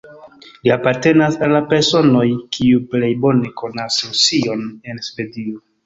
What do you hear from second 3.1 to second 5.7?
bone konas Rusion en Svedio.